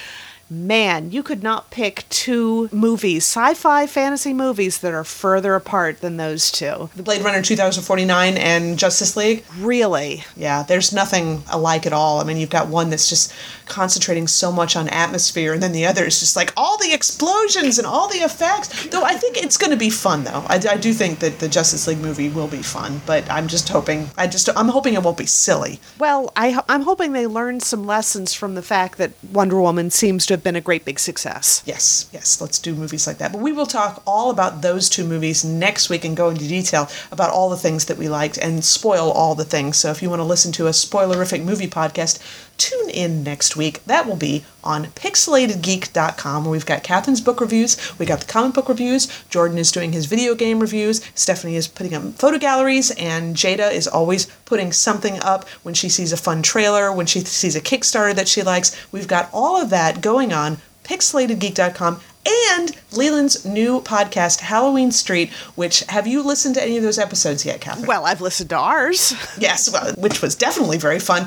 Man, 0.50 1.10
you 1.10 1.22
could 1.22 1.42
not 1.42 1.70
pick 1.70 2.04
two 2.08 2.68
movies, 2.72 3.24
sci-fi 3.24 3.86
fantasy 3.86 4.32
movies 4.32 4.78
that 4.78 4.94
are 4.94 5.04
further 5.04 5.54
apart 5.54 6.00
than 6.00 6.16
those 6.16 6.50
two. 6.50 6.88
The 6.96 7.02
Blade 7.02 7.22
Runner 7.22 7.42
2049 7.42 8.36
and 8.36 8.78
Justice 8.78 9.16
League. 9.16 9.44
Really. 9.58 10.24
Yeah, 10.36 10.62
there's 10.62 10.92
nothing 10.92 11.42
alike 11.50 11.86
at 11.86 11.92
all. 11.92 12.20
I 12.20 12.24
mean, 12.24 12.38
you've 12.38 12.48
got 12.50 12.68
one 12.68 12.88
that's 12.90 13.08
just 13.08 13.32
concentrating 13.68 14.26
so 14.26 14.50
much 14.52 14.76
on 14.76 14.88
atmosphere, 14.88 15.52
and 15.52 15.62
then 15.62 15.72
the 15.72 15.86
other 15.86 16.04
is 16.04 16.20
just 16.20 16.36
like 16.36 16.52
all 16.56 16.78
the 16.78 16.92
explosions 16.92 17.78
and 17.78 17.86
all 17.86 18.08
the 18.08 18.18
effects. 18.18 18.86
Though 18.88 19.04
I 19.04 19.14
think 19.14 19.36
it's 19.36 19.56
going 19.56 19.70
to 19.70 19.76
be 19.76 19.90
fun, 19.90 20.24
though. 20.24 20.44
I, 20.48 20.60
I 20.70 20.76
do 20.76 20.92
think 20.92 21.18
that 21.20 21.38
the 21.38 21.48
Justice 21.48 21.86
League 21.86 22.00
movie 22.00 22.28
will 22.28 22.48
be 22.48 22.62
fun, 22.62 23.00
but 23.06 23.28
I'm 23.30 23.48
just 23.48 23.68
hoping. 23.68 24.10
I 24.16 24.26
just 24.26 24.48
I'm 24.56 24.68
hoping 24.68 24.94
it 24.94 25.02
won't 25.02 25.18
be 25.18 25.26
silly. 25.26 25.80
Well, 25.98 26.32
I, 26.36 26.60
I'm 26.68 26.82
hoping 26.82 27.12
they 27.12 27.26
learned 27.26 27.62
some 27.62 27.86
lessons 27.86 28.34
from 28.34 28.54
the 28.54 28.62
fact 28.62 28.98
that 28.98 29.12
Wonder 29.32 29.60
Woman 29.60 29.90
seems 29.90 30.26
to 30.26 30.34
have 30.34 30.42
been 30.42 30.56
a 30.56 30.60
great 30.60 30.84
big 30.84 30.98
success. 30.98 31.62
Yes, 31.66 32.08
yes, 32.12 32.40
let's 32.40 32.58
do 32.58 32.74
movies 32.74 33.06
like 33.06 33.18
that. 33.18 33.32
But 33.32 33.40
we 33.40 33.52
will 33.52 33.66
talk 33.66 34.02
all 34.06 34.30
about 34.30 34.62
those 34.62 34.88
two 34.88 35.04
movies 35.04 35.44
next 35.44 35.88
week 35.88 36.04
and 36.04 36.16
go 36.16 36.30
into 36.30 36.46
detail 36.48 36.88
about 37.10 37.30
all 37.30 37.50
the 37.50 37.56
things 37.56 37.86
that 37.86 37.98
we 37.98 38.08
liked 38.08 38.38
and 38.38 38.64
spoil 38.64 39.10
all 39.10 39.34
the 39.34 39.44
things. 39.44 39.76
So 39.76 39.90
if 39.90 40.02
you 40.02 40.10
want 40.10 40.20
to 40.20 40.24
listen 40.24 40.52
to 40.52 40.66
a 40.66 40.70
spoilerific 40.70 41.44
movie 41.44 41.68
podcast, 41.68 42.18
tune 42.58 42.90
in 42.90 43.22
next 43.22 43.56
week. 43.56 43.82
That 43.84 44.06
will 44.06 44.16
be 44.16 44.44
on 44.62 44.86
pixelatedgeek.com 44.86 46.44
where 46.44 46.52
we've 46.52 46.66
got 46.66 46.84
Catherine's 46.84 47.20
book 47.20 47.40
reviews, 47.40 47.76
we 47.98 48.04
got 48.04 48.20
the 48.20 48.26
comic 48.26 48.54
book 48.54 48.68
reviews, 48.68 49.06
Jordan 49.30 49.56
is 49.56 49.72
doing 49.72 49.92
his 49.92 50.06
video 50.06 50.34
game 50.34 50.60
reviews, 50.60 51.00
Stephanie 51.14 51.56
is 51.56 51.68
putting 51.68 51.94
up 51.94 52.02
photo 52.14 52.38
galleries, 52.38 52.90
and 52.92 53.36
Jada 53.36 53.72
is 53.72 53.88
always 53.88 54.26
putting 54.44 54.72
something 54.72 55.18
up 55.20 55.48
when 55.62 55.74
she 55.74 55.88
sees 55.88 56.12
a 56.12 56.16
fun 56.16 56.42
trailer, 56.42 56.92
when 56.92 57.06
she 57.06 57.20
sees 57.20 57.56
a 57.56 57.60
Kickstarter 57.60 58.14
that 58.14 58.28
she 58.28 58.42
likes. 58.42 58.76
We've 58.92 59.08
got 59.08 59.30
all 59.32 59.60
of 59.60 59.70
that 59.70 60.00
going 60.00 60.32
on 60.32 60.58
pixelatedgeek.com 60.84 62.00
and 62.26 62.76
Leland's 62.92 63.44
new 63.44 63.82
podcast, 63.82 64.40
Halloween 64.40 64.90
Street, 64.90 65.30
which 65.56 65.80
have 65.88 66.06
you 66.06 66.22
listened 66.22 66.54
to 66.54 66.62
any 66.62 66.78
of 66.78 66.82
those 66.82 66.98
episodes 66.98 67.44
yet, 67.44 67.60
Catherine? 67.60 67.86
Well, 67.86 68.06
I've 68.06 68.22
listened 68.22 68.48
to 68.50 68.56
ours. 68.56 69.14
yes, 69.38 69.70
well, 69.70 69.92
which 69.94 70.22
was 70.22 70.34
definitely 70.34 70.78
very 70.78 70.98
fun. 70.98 71.26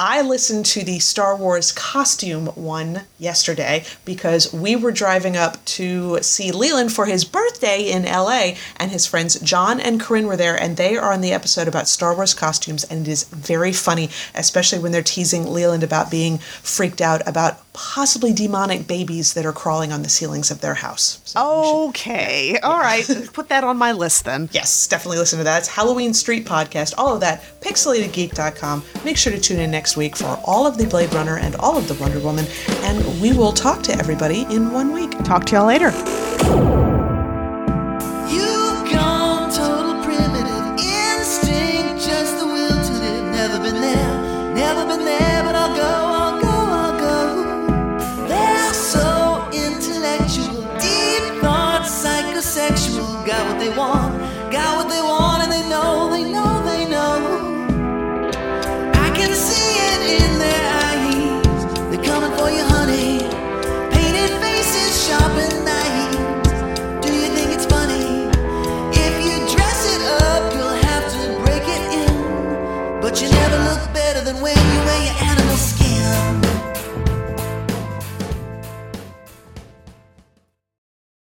I 0.00 0.22
listened 0.22 0.66
to 0.66 0.82
the 0.82 0.98
Star 0.98 1.36
Wars 1.36 1.70
costume 1.70 2.46
one 2.48 3.02
yesterday 3.18 3.84
because 4.04 4.52
we 4.52 4.74
were 4.74 4.90
driving 4.90 5.36
up 5.36 5.64
to 5.66 6.18
see 6.22 6.50
Leland 6.50 6.92
for 6.92 7.06
his 7.06 7.24
birthday 7.24 7.90
in 7.90 8.04
LA, 8.04 8.54
and 8.76 8.90
his 8.90 9.06
friends 9.06 9.38
John 9.40 9.78
and 9.80 10.00
Corinne 10.00 10.26
were 10.26 10.36
there, 10.36 10.60
and 10.60 10.76
they 10.76 10.96
are 10.96 11.12
on 11.12 11.20
the 11.20 11.32
episode 11.32 11.68
about 11.68 11.88
Star 11.88 12.14
Wars 12.14 12.34
costumes, 12.34 12.82
and 12.82 13.06
it 13.06 13.10
is 13.10 13.24
very 13.24 13.72
funny, 13.72 14.10
especially 14.34 14.80
when 14.80 14.90
they're 14.90 15.02
teasing 15.02 15.46
Leland 15.46 15.84
about 15.84 16.10
being 16.10 16.38
freaked 16.38 17.00
out 17.00 17.26
about 17.28 17.60
possibly 17.72 18.32
demonic 18.32 18.86
babies 18.86 19.34
that 19.34 19.46
are 19.46 19.52
crawling 19.52 19.92
on 19.92 20.02
the 20.02 20.08
ceilings 20.08 20.50
of 20.50 20.62
their 20.62 20.74
house. 20.74 20.95
So 21.00 21.88
okay. 21.88 22.52
Should, 22.54 22.64
All 22.64 22.78
right. 22.78 23.04
Put 23.32 23.48
that 23.48 23.64
on 23.64 23.76
my 23.76 23.92
list 23.92 24.24
then. 24.24 24.48
Yes, 24.52 24.86
definitely 24.86 25.18
listen 25.18 25.38
to 25.38 25.44
that. 25.44 25.58
It's 25.58 25.68
Halloween 25.68 26.14
Street 26.14 26.46
Podcast. 26.46 26.94
All 26.98 27.14
of 27.14 27.20
that. 27.20 27.42
Pixelatedgeek.com. 27.60 28.84
Make 29.04 29.16
sure 29.16 29.32
to 29.32 29.40
tune 29.40 29.60
in 29.60 29.70
next 29.70 29.96
week 29.96 30.16
for 30.16 30.40
all 30.44 30.66
of 30.66 30.78
the 30.78 30.86
Blade 30.86 31.12
Runner 31.14 31.38
and 31.38 31.56
all 31.56 31.76
of 31.76 31.88
the 31.88 31.94
Wonder 31.94 32.20
Woman. 32.20 32.46
And 32.82 33.20
we 33.20 33.32
will 33.32 33.52
talk 33.52 33.82
to 33.84 33.92
everybody 33.98 34.42
in 34.42 34.72
one 34.72 34.92
week. 34.92 35.10
Talk 35.24 35.44
to 35.46 35.56
y'all 35.56 35.66
later. 35.66 35.90